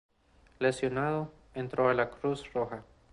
[0.57, 2.81] Lesionado, entró a la Cruz Roja.